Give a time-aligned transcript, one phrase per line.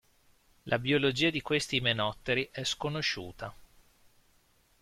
[0.63, 3.53] La biologia di questi imenotteri è sconosciuta.